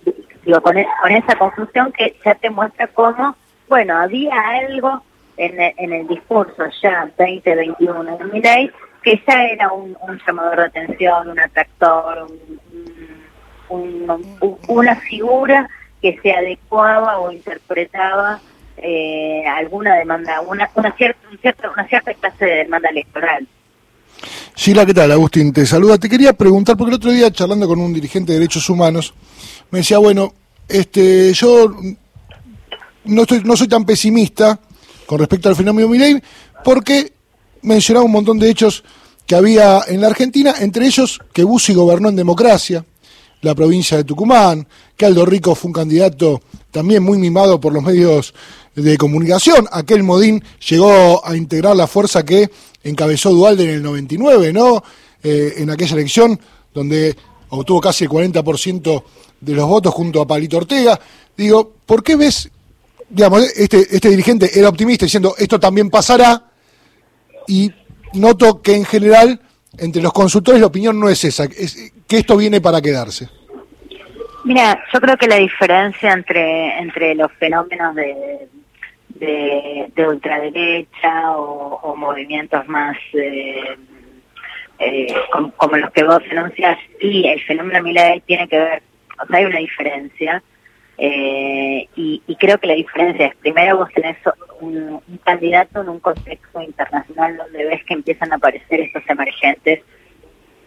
con, 0.62 0.76
esa 0.76 1.36
conclusión 1.36 1.92
que 1.92 2.16
ya 2.24 2.34
te 2.34 2.48
muestra 2.48 2.86
cómo, 2.88 3.36
bueno, 3.68 3.96
había 3.96 4.32
algo 4.40 5.02
en, 5.36 5.60
en 5.60 5.92
el 5.92 6.08
discurso 6.08 6.64
ya 6.82 7.10
2021 7.16 8.16
de 8.16 8.24
mi 8.24 8.40
ley 8.40 8.70
que 9.02 9.22
ya 9.26 9.44
era 9.44 9.72
un, 9.72 9.96
llamador 10.26 10.56
de 10.56 10.64
atención, 10.64 11.30
un 11.30 11.40
atractor, 11.40 12.26
una 13.68 14.96
figura 14.96 15.68
que 16.02 16.18
se 16.22 16.32
adecuaba 16.32 17.18
o 17.18 17.30
interpretaba 17.30 18.40
eh, 18.76 19.44
alguna 19.46 19.96
demanda, 19.96 20.40
una, 20.40 20.70
una, 20.74 20.92
cierta, 20.92 21.70
una 21.70 21.86
cierta 21.86 22.14
clase 22.14 22.44
de 22.44 22.54
demanda 22.56 22.88
electoral. 22.88 23.46
Sheila, 24.60 24.84
¿qué 24.84 24.92
tal? 24.92 25.10
Agustín, 25.10 25.54
te 25.54 25.64
saluda. 25.64 25.96
Te 25.96 26.06
quería 26.06 26.34
preguntar, 26.34 26.76
porque 26.76 26.90
el 26.90 26.96
otro 26.96 27.10
día 27.10 27.32
charlando 27.32 27.66
con 27.66 27.80
un 27.80 27.94
dirigente 27.94 28.32
de 28.32 28.40
derechos 28.40 28.68
humanos, 28.68 29.14
me 29.70 29.78
decía, 29.78 29.96
bueno, 29.96 30.34
este, 30.68 31.32
yo 31.32 31.74
no, 33.06 33.22
estoy, 33.22 33.40
no 33.42 33.56
soy 33.56 33.68
tan 33.68 33.86
pesimista 33.86 34.60
con 35.06 35.18
respecto 35.18 35.48
al 35.48 35.56
fenómeno 35.56 35.88
Milei, 35.88 36.22
porque 36.62 37.10
mencionaba 37.62 38.04
un 38.04 38.12
montón 38.12 38.38
de 38.38 38.50
hechos 38.50 38.84
que 39.24 39.34
había 39.34 39.80
en 39.88 40.02
la 40.02 40.08
Argentina, 40.08 40.54
entre 40.60 40.84
ellos 40.84 41.20
que 41.32 41.42
Bussi 41.42 41.72
gobernó 41.72 42.10
en 42.10 42.16
democracia, 42.16 42.84
la 43.40 43.54
provincia 43.54 43.96
de 43.96 44.04
Tucumán, 44.04 44.68
que 44.94 45.06
Aldo 45.06 45.24
Rico 45.24 45.54
fue 45.54 45.68
un 45.68 45.72
candidato 45.72 46.42
también 46.70 47.02
muy 47.02 47.16
mimado 47.16 47.58
por 47.58 47.72
los 47.72 47.82
medios 47.82 48.34
de 48.74 48.96
comunicación. 48.96 49.66
Aquel 49.72 50.02
Modín 50.02 50.42
llegó 50.68 51.26
a 51.26 51.36
integrar 51.36 51.76
la 51.76 51.86
fuerza 51.86 52.24
que 52.24 52.50
encabezó 52.82 53.30
Dualde 53.30 53.64
en 53.64 53.70
el 53.70 53.82
99, 53.82 54.52
¿no? 54.52 54.82
Eh, 55.22 55.54
en 55.58 55.70
aquella 55.70 55.94
elección 55.94 56.40
donde 56.72 57.16
obtuvo 57.50 57.80
casi 57.80 58.04
el 58.04 58.10
40% 58.10 59.04
de 59.40 59.54
los 59.54 59.66
votos 59.66 59.92
junto 59.92 60.20
a 60.20 60.26
Palito 60.26 60.58
Ortega. 60.58 60.98
Digo, 61.36 61.72
¿por 61.84 62.02
qué 62.02 62.16
ves, 62.16 62.50
digamos, 63.08 63.42
este, 63.56 63.86
este 63.90 64.08
dirigente 64.08 64.50
era 64.58 64.68
optimista 64.68 65.04
diciendo 65.04 65.34
esto 65.36 65.58
también 65.58 65.90
pasará? 65.90 66.44
Y 67.48 67.70
noto 68.14 68.62
que 68.62 68.74
en 68.74 68.84
general 68.84 69.40
entre 69.78 70.02
los 70.02 70.12
consultores 70.12 70.60
la 70.60 70.66
opinión 70.66 70.98
no 70.98 71.08
es 71.08 71.24
esa, 71.24 71.44
es 71.44 71.92
que 72.06 72.18
esto 72.18 72.36
viene 72.36 72.60
para 72.60 72.80
quedarse. 72.80 73.28
Mira, 74.44 74.82
yo 74.92 75.00
creo 75.00 75.16
que 75.16 75.26
la 75.26 75.36
diferencia 75.36 76.12
entre, 76.12 76.78
entre 76.78 77.14
los 77.14 77.30
fenómenos 77.32 77.94
de, 77.94 78.48
de, 79.20 80.06
ultraderecha 80.08 81.36
o, 81.36 81.94
movimientos 81.96 82.66
más 82.68 82.96
eh, 83.12 83.76
eh, 84.78 85.14
como, 85.56 85.76
los 85.76 85.90
que 85.90 86.04
vos 86.04 86.22
denuncias 86.28 86.78
y 87.00 87.26
el 87.26 87.40
fenómeno 87.42 87.82
Milei 87.82 88.20
tiene 88.20 88.48
que 88.48 88.58
ver, 88.58 88.82
o 89.22 89.26
sea, 89.26 89.38
hay 89.38 89.44
una 89.44 89.58
diferencia 89.58 90.42
eh, 90.96 91.86
y, 91.94 92.36
creo 92.38 92.58
que 92.58 92.66
la 92.66 92.74
diferencia 92.74 93.26
es, 93.26 93.36
primero 93.36 93.78
vos 93.78 93.90
tenés 93.94 94.16
un, 94.60 95.00
candidato 95.24 95.82
en 95.82 95.90
un 95.90 96.00
contexto 96.00 96.62
internacional 96.62 97.36
donde 97.36 97.66
ves 97.66 97.84
que 97.84 97.94
empiezan 97.94 98.32
a 98.32 98.36
aparecer 98.36 98.80
estos 98.80 99.02
emergentes 99.08 99.80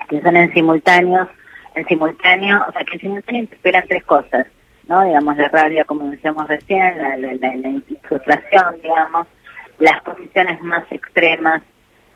que 0.09 0.21
son 0.21 0.37
en 0.37 0.53
simultáneos, 0.53 1.27
en 1.75 1.87
simultáneo, 1.87 2.63
o 2.67 2.71
sea, 2.71 2.83
que 2.83 2.93
en 2.95 2.99
simultáneo 2.99 3.41
interpelan 3.41 3.85
tres 3.87 4.03
cosas 4.03 4.45
¿no? 4.87 5.03
Digamos, 5.03 5.37
la 5.37 5.49
rabia, 5.49 5.85
como 5.85 6.09
decíamos 6.09 6.47
recién, 6.47 6.97
la, 6.97 7.17
la, 7.17 7.81
frustración, 8.03 8.81
digamos, 8.81 9.27
las 9.79 10.01
posiciones 10.01 10.61
más 10.61 10.83
extremas 10.91 11.61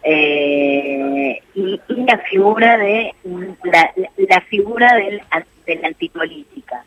eh, 0.03 1.41
y, 1.53 1.81
la 1.89 2.17
figura 2.19 2.77
de 2.77 3.13
la, 3.63 3.91
la 4.17 4.41
figura 4.41 4.95
del, 4.95 5.21
de 5.65 5.75
la 5.75 5.88
antipolítica. 5.88 6.83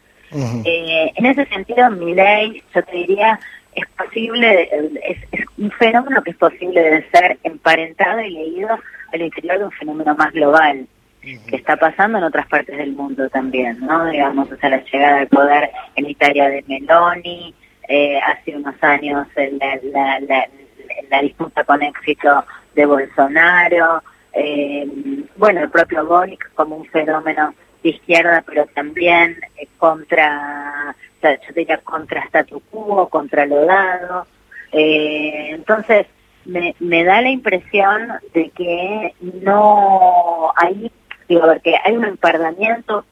Eh, 0.65 1.13
en 1.17 1.27
ese 1.27 1.45
sentido, 1.47 1.91
mi 1.91 2.15
ley, 2.15 2.63
yo 2.73 2.83
te 2.85 2.97
diría, 2.97 3.41
es 3.75 3.85
posible, 3.99 4.69
es, 5.05 5.19
es, 5.33 5.45
un 5.59 5.71
fenómeno 5.73 6.23
que 6.23 6.31
es 6.31 6.37
posible 6.37 6.81
de 6.81 7.11
ser 7.11 7.39
emparentado 7.43 8.21
y 8.21 8.31
leído 8.31 8.79
al 9.13 9.23
interior 9.23 9.59
de 9.59 9.65
un 9.65 9.73
fenómeno 9.73 10.15
más 10.15 10.33
global 10.33 10.87
que 11.21 11.57
está 11.57 11.77
pasando 11.77 12.19
en 12.19 12.25
otras 12.25 12.47
partes 12.47 12.77
del 12.77 12.93
mundo 12.93 13.29
también, 13.29 13.79
¿no? 13.81 14.07
Digamos, 14.07 14.51
o 14.51 14.57
sea, 14.57 14.71
la 14.71 14.85
llegada 14.85 15.21
al 15.21 15.29
poder 15.29 15.71
en 15.97 16.09
Italia 16.09 16.49
de 16.49 16.65
Meloni, 16.67 17.55
eh, 17.89 18.21
hace 18.21 18.57
unos 18.57 18.75
años 18.83 19.27
la, 19.37 20.21
la, 20.21 21.23
disputa 21.23 21.65
con 21.65 21.83
éxito 21.83 22.45
de 22.75 22.87
Bolsonaro, 22.87 24.03
eh, 24.33 24.89
bueno, 25.37 25.61
el 25.63 25.71
propio 25.71 26.07
Boric 26.07 26.53
como 26.55 26.77
un 26.77 26.87
fenómeno 26.87 27.53
de 27.83 27.91
izquierda, 27.91 28.45
pero 28.47 28.67
también 28.67 29.37
eh, 29.57 29.67
contra, 29.77 30.95
o 31.19 31.21
sea, 31.21 31.39
yo 31.41 31.53
diría 31.55 31.79
contra 31.79 32.25
statu 32.27 32.63
quo, 32.71 33.09
contra 33.09 33.45
lo 33.45 33.67
dado. 33.67 34.27
entonces, 34.73 36.07
me, 36.45 36.75
me 36.79 37.05
da 37.05 37.21
la 37.21 37.31
impresión 37.31 38.13
de 38.33 38.51
que 38.51 39.15
no 39.21 40.53
hay 40.57 40.91
digo, 41.31 41.43
porque 41.43 41.77
hay 41.85 41.97
un 41.97 42.05
empardamiento, 42.05 43.05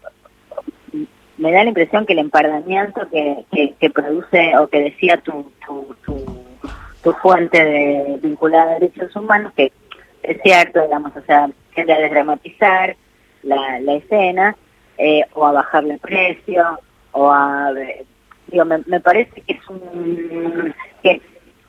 me 1.36 1.52
da 1.52 1.62
la 1.62 1.68
impresión 1.68 2.04
que 2.04 2.14
el 2.14 2.18
empardamiento 2.18 3.08
que, 3.10 3.44
que, 3.78 3.90
produce 3.90 4.58
o 4.58 4.66
que 4.66 4.80
decía 4.80 5.18
tu, 5.18 5.52
tu, 5.64 5.96
tu, 7.02 7.12
fuente 7.22 7.64
de, 7.64 8.18
vinculada 8.20 8.72
a 8.72 8.78
derechos 8.80 9.14
humanos, 9.14 9.52
que 9.56 9.72
es 10.24 10.42
cierto, 10.42 10.82
digamos, 10.82 11.16
o 11.16 11.22
sea, 11.22 11.48
tiende 11.74 11.92
a 11.92 12.00
desdramatizar 12.00 12.96
la, 13.44 13.78
la 13.80 13.94
escena 13.94 14.56
eh, 14.98 15.24
o 15.34 15.46
a 15.46 15.52
bajarle 15.52 15.94
el 15.94 16.00
precio 16.00 16.80
o 17.12 17.30
a... 17.30 17.72
Digo, 18.48 18.64
me, 18.64 18.78
me 18.86 19.00
parece 19.00 19.40
que 19.42 19.52
es 19.52 19.68
un... 19.68 20.74
Que, 21.02 21.22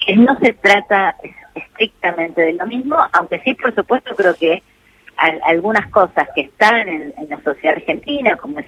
que 0.03 0.15
no 0.15 0.36
se 0.39 0.53
trata 0.53 1.15
estrictamente 1.53 2.41
de 2.41 2.53
lo 2.53 2.65
mismo, 2.65 2.98
aunque 3.13 3.39
sí, 3.41 3.53
por 3.53 3.75
supuesto, 3.75 4.15
creo 4.15 4.34
que 4.34 4.63
algunas 5.44 5.88
cosas 5.90 6.28
que 6.34 6.42
están 6.42 6.88
en, 6.88 7.14
la 7.30 7.42
sociedad 7.42 7.78
argentina, 7.78 8.36
como 8.38 8.60
es 8.60 8.68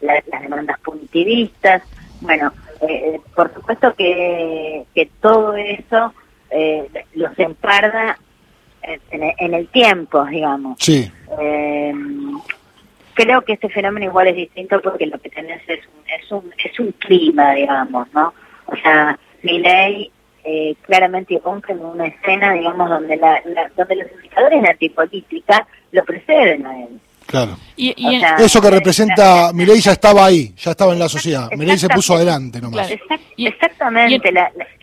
las 0.00 0.42
demandas 0.42 0.78
punitivistas. 0.80 1.82
Bueno, 2.20 2.52
eh, 2.88 3.20
por 3.34 3.52
supuesto 3.52 3.94
que, 3.94 4.84
que 4.94 5.06
todo 5.20 5.54
eso 5.56 6.12
eh, 6.50 6.88
los 7.14 7.38
emparda 7.38 8.18
en, 8.82 9.54
el 9.54 9.68
tiempo, 9.68 10.24
digamos. 10.26 10.76
Sí. 10.80 11.10
Eh, 11.40 11.94
creo 13.14 13.42
que 13.42 13.54
este 13.54 13.68
fenómeno 13.68 14.06
igual 14.06 14.28
es 14.28 14.36
distinto 14.36 14.80
porque 14.80 15.06
lo 15.06 15.18
que 15.18 15.30
tenés 15.30 15.62
es 15.68 15.80
un, 15.86 16.02
es 16.08 16.32
un, 16.32 16.54
es 16.64 16.80
un 16.80 16.92
clima, 16.92 17.54
digamos, 17.54 18.12
¿no? 18.12 18.34
O 18.66 18.76
sea, 18.76 19.18
mi 19.42 19.60
ley 19.60 20.10
eh, 20.44 20.74
claramente 20.82 21.34
irrumpe 21.34 21.72
en 21.72 21.84
una 21.84 22.06
escena, 22.06 22.52
digamos, 22.52 22.88
donde, 22.88 23.16
la, 23.16 23.40
donde 23.76 23.96
los 23.96 24.12
indicadores 24.12 24.62
de 24.62 24.68
antipolítica 24.68 25.66
lo 25.92 26.04
preceden 26.04 26.66
a 26.66 26.78
él. 26.78 27.00
Claro. 27.26 27.56
Y, 27.76 27.94
Eso 28.38 28.60
que 28.60 28.70
representa 28.70 29.52
Milei 29.54 29.80
ya 29.80 29.92
estaba 29.92 30.26
ahí, 30.26 30.52
ya 30.58 30.72
estaba 30.72 30.92
en 30.92 30.98
la 30.98 31.08
sociedad. 31.08 31.48
Milei 31.56 31.78
se 31.78 31.88
puso 31.88 32.14
adelante 32.14 32.60
nomás. 32.60 32.90
exactamente. 33.38 34.32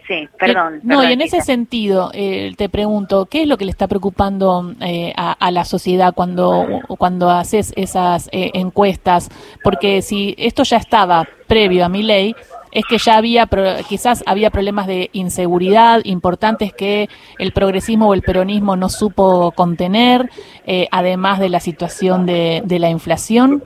sí, 0.07 0.27
perdón. 0.39 0.79
no, 0.83 1.07
y 1.07 1.13
en 1.13 1.21
ese 1.21 1.41
sentido, 1.41 2.09
eh, 2.13 2.53
te 2.57 2.69
pregunto, 2.69 3.27
¿qué 3.27 3.43
es 3.43 3.47
lo 3.47 3.57
que 3.57 3.65
le 3.65 3.71
está 3.71 3.87
preocupando 3.87 4.73
eh, 4.81 5.13
a, 5.15 5.51
la 5.51 5.65
sociedad 5.65 6.13
cuando, 6.15 6.65
cuando 6.97 7.29
haces 7.29 7.73
esas 7.75 8.29
eh, 8.31 8.51
encuestas? 8.53 9.29
Porque 9.63 10.01
si 10.01 10.33
esto 10.37 10.63
ya 10.63 10.77
estaba 10.77 11.27
previo 11.47 11.85
a 11.85 11.89
Milei, 11.89 12.35
es 12.71 12.83
que 12.85 12.97
ya 12.97 13.17
había, 13.17 13.47
quizás 13.87 14.23
había 14.25 14.49
problemas 14.49 14.87
de 14.87 15.09
inseguridad 15.13 16.01
importantes 16.03 16.73
que 16.73 17.07
el 17.37 17.51
progresismo 17.51 18.09
o 18.09 18.13
el 18.13 18.21
peronismo 18.21 18.75
no 18.75 18.89
supo 18.89 19.51
contener, 19.51 20.29
eh, 20.65 20.87
además 20.91 21.39
de 21.39 21.49
la 21.49 21.59
situación 21.59 22.25
de, 22.25 22.61
de, 22.65 22.79
la 22.79 22.89
inflación? 22.89 23.63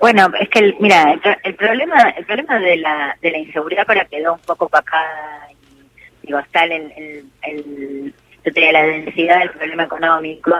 Bueno, 0.00 0.28
es 0.40 0.48
que, 0.48 0.74
mira, 0.80 1.18
el, 1.44 1.54
problema 1.54 2.10
el 2.16 2.24
problema 2.24 2.58
de 2.58 2.76
la, 2.76 3.16
de 3.20 3.30
la 3.30 3.38
inseguridad 3.38 3.86
para 3.86 4.04
quedó 4.06 4.34
un 4.34 4.40
poco 4.40 4.68
para 4.68 4.80
acá 4.80 5.04
digo, 6.22 6.38
está 6.38 6.64
el, 6.64 7.24
el, 7.42 8.14
la 8.44 8.82
densidad 8.82 9.40
del 9.40 9.50
problema 9.50 9.84
económico, 9.84 10.52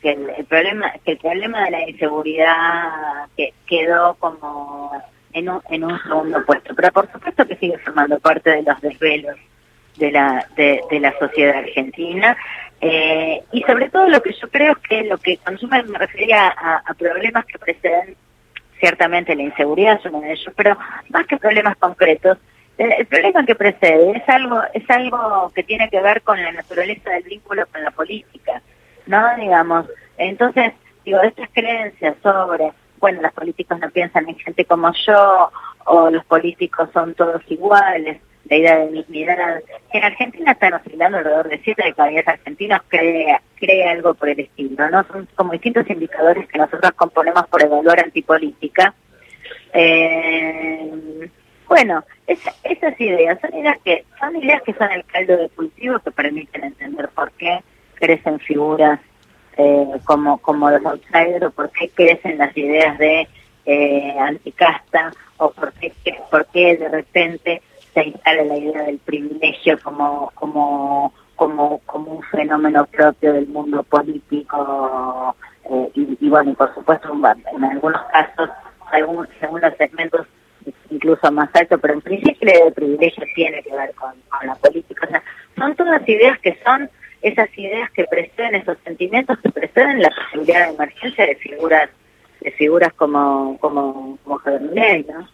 que 0.00 0.10
el, 0.12 0.44
problema 0.46 0.92
que 1.04 1.12
el 1.12 1.18
problema 1.18 1.64
de 1.64 1.70
la 1.70 1.88
inseguridad 1.88 3.26
que 3.36 3.52
quedó 3.66 4.14
como 4.18 4.92
en 5.36 5.50
un, 5.50 5.60
en 5.68 5.84
un 5.84 6.02
segundo 6.02 6.42
puesto, 6.46 6.74
pero 6.74 6.90
por 6.92 7.12
supuesto 7.12 7.46
que 7.46 7.56
sigue 7.56 7.76
formando 7.78 8.18
parte 8.18 8.50
de 8.50 8.62
los 8.62 8.80
desvelos 8.80 9.36
de 9.98 10.10
la 10.10 10.46
de, 10.56 10.80
la 10.98 11.12
sociedad 11.18 11.58
argentina 11.58 12.34
eh, 12.80 13.42
y 13.52 13.62
sobre 13.64 13.90
todo 13.90 14.08
lo 14.08 14.22
que 14.22 14.32
yo 14.32 14.48
creo 14.48 14.72
es 14.72 14.78
que 14.88 15.04
lo 15.04 15.18
que 15.18 15.36
consume 15.36 15.82
me 15.82 15.98
refería 15.98 16.48
a, 16.48 16.94
problemas 16.94 17.44
que 17.44 17.58
preceden 17.58 18.16
ciertamente 18.80 19.36
la 19.36 19.42
inseguridad 19.42 19.98
es 19.98 20.06
uno 20.06 20.22
de 20.22 20.32
ellos, 20.32 20.52
pero 20.56 20.78
más 21.10 21.26
que 21.26 21.36
problemas 21.36 21.76
concretos 21.76 22.38
el 22.78 23.06
problema 23.06 23.44
que 23.44 23.54
precede 23.54 24.16
es 24.16 24.28
algo 24.28 24.62
es 24.72 24.88
algo 24.88 25.52
que 25.54 25.64
tiene 25.64 25.90
que 25.90 26.00
ver 26.00 26.22
con 26.22 26.42
la 26.42 26.52
naturaleza 26.52 27.10
del 27.10 27.24
vínculo 27.24 27.66
con 27.70 27.82
la 27.82 27.90
política, 27.90 28.62
¿no? 29.06 29.36
Digamos, 29.36 29.86
entonces, 30.16 30.72
digo, 31.04 31.20
estas 31.20 31.48
creencias 31.52 32.16
sobre, 32.22 32.72
bueno, 33.06 33.22
los 33.22 33.32
políticos 33.34 33.78
no 33.78 33.88
piensan 33.90 34.28
en 34.28 34.36
gente 34.36 34.64
como 34.64 34.92
yo, 35.06 35.52
o 35.84 36.10
los 36.10 36.24
políticos 36.24 36.88
son 36.92 37.14
todos 37.14 37.40
iguales, 37.46 38.18
la 38.48 38.56
idea 38.56 38.78
de 38.78 38.90
mismidad, 38.90 39.62
en 39.92 40.04
Argentina 40.04 40.50
están 40.50 40.74
oscilando 40.74 41.18
alrededor 41.18 41.48
de 41.48 41.60
7 41.62 41.84
de 41.84 41.92
cada 41.94 42.08
10 42.08 42.26
argentinos 42.26 42.80
cree, 42.88 43.38
cree 43.54 43.88
algo 43.88 44.14
por 44.14 44.28
el 44.28 44.40
estilo, 44.40 44.90
¿no? 44.90 45.04
Son 45.04 45.28
como 45.36 45.52
distintos 45.52 45.88
indicadores 45.88 46.48
que 46.48 46.58
nosotros 46.58 46.90
componemos 46.96 47.46
por 47.46 47.62
evaluar 47.62 48.00
antipolítica. 48.00 48.92
Eh, 49.72 51.30
bueno, 51.68 52.02
esas 52.26 53.00
ideas 53.00 53.38
son 53.40 53.54
ideas 53.54 53.78
que 53.84 54.04
son 54.18 54.34
ideas 54.34 54.62
que 54.62 54.74
son 54.74 54.90
el 54.90 55.04
caldo 55.04 55.36
de 55.36 55.48
cultivo 55.50 56.00
que 56.00 56.10
permiten 56.10 56.64
entender 56.64 57.08
por 57.10 57.30
qué 57.38 57.60
crecen 57.94 58.40
figuras 58.40 58.98
eh, 59.56 60.00
como 60.04 60.38
como 60.38 60.70
los 60.70 60.84
outsiders 60.84 61.46
o 61.46 61.50
por 61.50 61.70
qué 61.70 61.88
crecen 61.90 62.38
las 62.38 62.56
ideas 62.56 62.98
de 62.98 63.28
eh, 63.64 64.16
anticasta 64.18 65.12
o 65.38 65.50
por 65.50 65.72
qué 65.74 65.92
por 66.30 66.46
qué 66.46 66.76
de 66.76 66.88
repente 66.88 67.62
se 67.94 68.04
instala 68.04 68.44
la 68.44 68.56
idea 68.56 68.82
del 68.82 68.98
privilegio 68.98 69.78
como 69.82 70.30
como 70.34 71.12
como 71.36 71.78
como 71.86 72.12
un 72.12 72.22
fenómeno 72.24 72.86
propio 72.86 73.32
del 73.32 73.48
mundo 73.48 73.82
político 73.82 75.34
eh, 75.70 75.90
y, 75.94 76.28
bueno 76.28 76.50
y 76.50 76.54
por 76.54 76.74
supuesto 76.74 77.12
en 77.12 77.64
algunos 77.64 78.02
casos 78.12 78.50
según 78.90 79.28
según 79.40 79.60
los 79.60 79.76
segmentos 79.76 80.26
incluso 80.90 81.30
más 81.32 81.48
alto, 81.54 81.78
pero 81.78 81.94
en 81.94 82.00
principio 82.00 82.50
el 82.66 82.72
privilegio 82.72 83.24
tiene 83.34 83.62
que 83.62 83.74
ver 83.74 83.94
con, 83.94 84.12
la 84.44 84.54
política. 84.56 85.06
O 85.06 85.10
sea, 85.10 85.22
son 85.56 85.74
todas 85.74 86.08
ideas 86.08 86.38
que 86.40 86.58
son 86.64 86.90
esas 87.28 87.48
ideas 87.58 87.90
que 87.90 88.04
preceden, 88.04 88.54
esos 88.54 88.78
sentimientos 88.84 89.38
que 89.40 89.50
preceden 89.50 90.00
la 90.00 90.10
posibilidad 90.10 90.68
de 90.68 90.74
emergencia 90.74 91.26
de 91.26 91.34
figuras 91.36 91.90
de 92.40 92.50
figuras 92.52 92.92
como 92.94 93.58
como 93.58 94.18
como 94.22 94.38
Javier 94.38 95.04
¿no? 95.08 95.28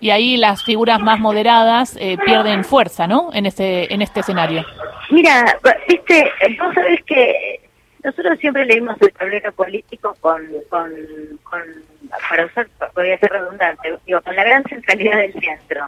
Y 0.00 0.10
ahí 0.10 0.36
las 0.36 0.64
figuras 0.64 1.00
más 1.00 1.18
moderadas 1.18 1.96
eh, 2.00 2.16
pierden 2.24 2.64
fuerza, 2.64 3.06
¿no? 3.06 3.30
En 3.34 3.44
este 3.44 3.92
en 3.92 4.00
este 4.02 4.20
escenario. 4.20 4.64
Mira, 5.10 5.58
viste, 5.88 6.30
vos 6.58 6.74
sabés 6.74 7.02
que 7.04 7.60
nosotros 8.02 8.38
siempre 8.38 8.64
leímos 8.64 8.96
el 9.00 9.12
tablero 9.12 9.52
político 9.52 10.16
con, 10.20 10.42
con, 10.68 10.92
con 11.42 11.62
para 12.28 12.46
usar, 12.46 12.68
podría 12.94 13.18
ser 13.18 13.30
redundante, 13.32 13.98
digo, 14.06 14.20
con 14.22 14.36
la 14.36 14.44
gran 14.44 14.62
centralidad 14.64 15.18
del 15.18 15.32
centro, 15.32 15.86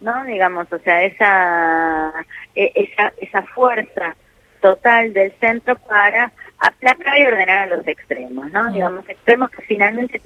¿no? 0.00 0.24
Digamos, 0.24 0.70
o 0.72 0.78
sea, 0.80 1.04
esa, 1.04 2.12
e, 2.54 2.72
esa, 2.74 3.12
esa 3.20 3.42
fuerza 3.42 4.16
total 4.64 5.12
del 5.12 5.30
centro 5.40 5.76
para 5.76 6.32
aplacar 6.58 7.18
y 7.18 7.26
ordenar 7.26 7.58
a 7.58 7.76
los 7.76 7.86
extremos, 7.86 8.50
¿no? 8.50 8.72
Digamos, 8.72 9.06
extremos 9.06 9.50
que 9.50 9.60
finalmente 9.60 10.18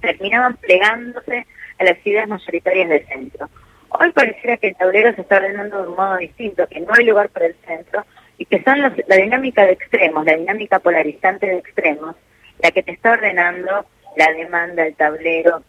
terminaban 0.00 0.56
plegándose 0.58 1.44
a 1.80 1.84
las 1.84 2.06
ideas 2.06 2.28
mayoritarias 2.28 2.88
del 2.88 3.04
centro. 3.08 3.50
Hoy 3.88 4.12
pareciera 4.12 4.56
que 4.56 4.68
el 4.68 4.76
tablero 4.76 5.12
se 5.16 5.22
está 5.22 5.38
ordenando 5.38 5.82
de 5.82 5.88
un 5.88 5.96
modo 5.96 6.16
distinto, 6.18 6.68
que 6.68 6.78
no 6.78 6.94
hay 6.96 7.06
lugar 7.06 7.28
para 7.30 7.46
el 7.46 7.56
centro, 7.66 8.06
y 8.38 8.44
que 8.44 8.62
son 8.62 8.80
la 8.80 9.16
dinámica 9.16 9.66
de 9.66 9.72
extremos, 9.72 10.24
la 10.24 10.36
dinámica 10.36 10.78
polarizante 10.78 11.46
de 11.46 11.58
extremos, 11.58 12.14
la 12.62 12.70
que 12.70 12.84
te 12.84 12.92
está 12.92 13.14
ordenando 13.14 13.84
la 14.16 14.30
demanda, 14.30 14.86
el 14.86 14.94
tablero. 14.94 15.64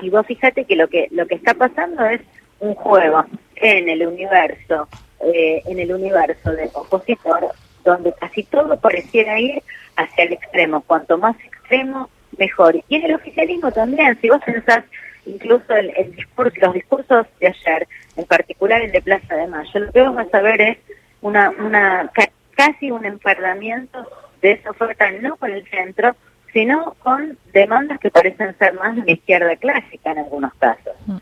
Y 0.00 0.08
vos 0.08 0.26
fíjate 0.26 0.64
que 0.64 0.76
lo 0.76 0.88
que 0.88 1.08
lo 1.10 1.26
que 1.26 1.34
está 1.34 1.52
pasando 1.52 2.02
es 2.06 2.22
un 2.60 2.74
juego 2.74 3.26
en 3.56 3.90
el 3.90 4.06
universo, 4.06 4.88
eh, 5.20 5.62
en 5.66 5.78
el 5.78 5.92
universo 5.92 6.50
de 6.52 6.70
opositor, 6.74 7.52
donde 7.84 8.12
casi 8.14 8.42
todo 8.44 8.78
pareciera 8.78 9.38
ir 9.38 9.62
hacia 9.96 10.24
el 10.24 10.32
extremo. 10.34 10.82
Cuanto 10.82 11.18
más 11.18 11.36
extremo, 11.44 12.10
mejor. 12.38 12.76
Y 12.88 12.96
en 12.96 13.04
el 13.04 13.14
oficialismo 13.14 13.70
también, 13.72 14.18
si 14.20 14.28
vos 14.28 14.40
pensás 14.44 14.84
incluso 15.24 15.74
el, 15.74 15.92
el 15.96 16.14
discurso, 16.14 16.54
los 16.60 16.74
discursos 16.74 17.26
de 17.40 17.48
ayer, 17.48 17.88
en 18.16 18.24
particular 18.24 18.82
el 18.82 18.92
de 18.92 19.02
Plaza 19.02 19.34
de 19.34 19.46
Mayo, 19.46 19.80
lo 19.80 19.92
que 19.92 20.00
vamos 20.00 20.32
a 20.32 20.40
ver 20.40 20.60
es 20.60 20.78
una, 21.20 21.50
una 21.50 22.10
casi 22.56 22.90
un 22.90 23.04
enfardamiento 23.04 24.06
de 24.40 24.52
esa 24.52 24.70
oferta 24.70 25.10
no 25.20 25.36
con 25.36 25.50
el 25.50 25.68
centro, 25.68 26.14
sino 26.52 26.94
con 27.00 27.36
demandas 27.52 27.98
que 27.98 28.10
parecen 28.10 28.56
ser 28.58 28.74
más 28.74 28.96
de 28.96 29.02
la 29.02 29.12
izquierda 29.12 29.56
clásica 29.56 30.12
en 30.12 30.18
algunos 30.18 30.54
casos. 30.54 30.94
Mm, 31.06 31.16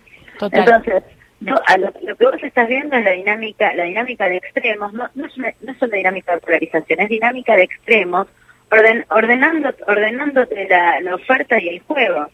Entonces, 0.53 1.03
lo, 1.45 2.17
que 2.17 2.25
vos 2.25 2.43
estás 2.43 2.69
viendo 2.69 2.97
es 2.97 3.05
la 3.05 3.13
dinámica, 3.13 3.75
la 3.75 3.85
dinámica 3.85 4.29
de 4.29 4.37
extremos, 4.37 4.93
no, 4.93 5.09
no, 5.15 5.27
es, 5.27 5.37
una, 5.37 5.53
no 5.61 5.73
es 5.73 5.83
una 5.83 5.97
dinámica 5.97 6.35
de 6.35 6.41
polarización, 6.41 7.01
es 7.01 7.09
dinámica 7.09 7.57
de 7.57 7.63
extremos, 7.63 8.27
orden, 8.71 9.05
ordenando, 9.11 9.71
ordenándote 9.87 10.69
la, 10.69 11.01
la 11.01 11.15
oferta 11.15 11.61
y 11.61 11.69
el 11.69 11.81
juego. 11.81 12.29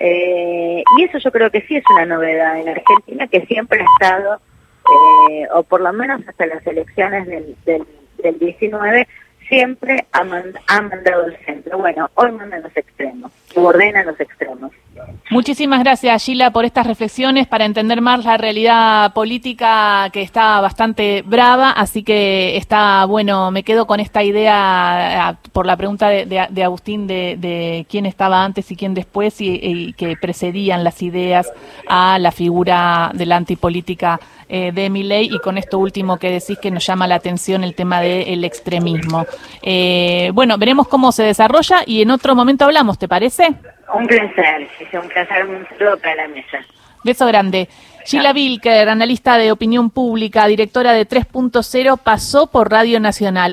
Eh, 0.00 0.82
y 0.98 1.04
eso 1.04 1.18
yo 1.18 1.30
creo 1.30 1.50
que 1.50 1.60
sí 1.62 1.76
es 1.76 1.84
una 1.94 2.06
novedad 2.06 2.58
en 2.58 2.68
Argentina 2.68 3.28
que 3.28 3.46
siempre 3.46 3.80
ha 3.80 3.84
estado 3.84 4.40
eh, 4.84 5.46
o 5.54 5.62
por 5.62 5.80
lo 5.80 5.92
menos 5.92 6.20
hasta 6.26 6.46
las 6.46 6.66
elecciones 6.66 7.26
del, 7.26 7.56
del, 7.64 7.84
del 8.18 8.38
19, 8.38 9.06
siempre 9.48 10.06
ha, 10.12 10.24
mandado 10.24 11.26
el 11.26 11.36
centro. 11.44 11.78
Bueno, 11.78 12.10
hoy 12.14 12.32
mandan 12.32 12.62
los 12.62 12.76
extremos, 12.76 13.32
ordenan 13.54 14.06
los 14.06 14.18
extremos. 14.20 14.72
Muchísimas 15.30 15.82
gracias, 15.82 16.24
Gila, 16.24 16.50
por 16.50 16.64
estas 16.64 16.86
reflexiones 16.86 17.46
para 17.46 17.64
entender 17.64 18.00
más 18.00 18.24
la 18.24 18.36
realidad 18.36 19.12
política 19.12 20.08
que 20.12 20.22
está 20.22 20.60
bastante 20.60 21.22
brava. 21.22 21.70
Así 21.70 22.02
que 22.02 22.56
está 22.56 23.04
bueno, 23.06 23.50
me 23.50 23.62
quedo 23.62 23.86
con 23.86 24.00
esta 24.00 24.22
idea 24.22 25.36
por 25.52 25.66
la 25.66 25.76
pregunta 25.76 26.08
de, 26.08 26.62
Agustín 26.62 27.06
de, 27.06 27.86
quién 27.88 28.06
estaba 28.06 28.44
antes 28.44 28.70
y 28.70 28.76
quién 28.76 28.94
después 28.94 29.40
y, 29.40 29.92
que 29.94 30.16
precedían 30.16 30.84
las 30.84 31.02
ideas 31.02 31.52
a 31.88 32.18
la 32.18 32.30
figura 32.30 33.10
de 33.14 33.26
la 33.26 33.36
antipolítica 33.36 34.20
eh, 34.48 34.72
de 34.72 34.90
mi 34.90 35.02
ley 35.02 35.28
y 35.32 35.38
con 35.38 35.58
esto 35.58 35.78
último 35.78 36.18
que 36.18 36.30
decís 36.30 36.58
que 36.58 36.70
nos 36.70 36.86
llama 36.86 37.06
la 37.06 37.16
atención 37.16 37.64
el 37.64 37.74
tema 37.74 38.00
del 38.00 38.44
extremismo. 38.44 39.26
Eh, 39.62 40.30
bueno, 40.34 40.58
veremos 40.58 40.88
cómo 40.88 41.12
se 41.12 41.22
desarrolla 41.22 41.82
y 41.86 42.02
en 42.02 42.10
otro 42.10 42.34
momento 42.34 42.64
hablamos, 42.64 42.98
¿te 42.98 43.08
parece? 43.08 43.54
Un 43.92 44.06
placer, 44.06 44.68
un 44.92 45.08
placer, 45.08 45.46
un 45.46 45.66
saludo 45.68 45.98
para 45.98 46.14
la 46.16 46.28
mesa. 46.28 46.58
Beso 47.04 47.26
grande. 47.26 47.68
Sheila 48.06 48.34
Vilker, 48.34 48.88
analista 48.88 49.38
de 49.38 49.50
opinión 49.50 49.88
pública, 49.88 50.46
directora 50.46 50.92
de 50.92 51.08
3.0, 51.08 51.98
pasó 51.98 52.48
por 52.48 52.70
Radio 52.70 53.00
Nacional. 53.00 53.42